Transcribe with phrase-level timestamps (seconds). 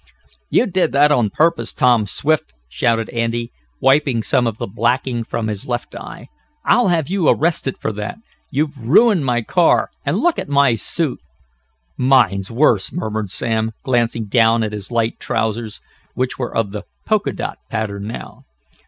[0.49, 5.45] "You did that on purpose, Tom Swift!" shouted Andy, wiping some of the blacking from
[5.45, 6.27] his left eye.
[6.65, 8.17] "I'll have you arrested for that!
[8.49, 11.19] You've ruined my car, and look at my suit!"
[11.97, 15.79] "Mine's worse!" murmured Sam, glancing down at his light trousers,
[16.15, 18.45] which were of the polka dot pattern now.